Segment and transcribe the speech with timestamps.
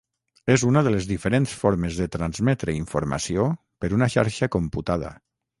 [0.53, 3.47] És una de les diferents formes de transmetre informació
[3.85, 5.17] per una xarxa computada.